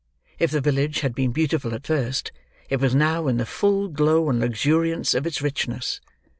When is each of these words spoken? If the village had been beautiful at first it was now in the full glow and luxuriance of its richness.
If 0.39 0.49
the 0.49 0.61
village 0.61 1.01
had 1.01 1.13
been 1.13 1.31
beautiful 1.31 1.75
at 1.75 1.85
first 1.85 2.31
it 2.71 2.77
was 2.79 2.95
now 2.95 3.27
in 3.27 3.37
the 3.37 3.45
full 3.45 3.87
glow 3.87 4.31
and 4.31 4.39
luxuriance 4.39 5.13
of 5.13 5.27
its 5.27 5.43
richness. 5.43 6.01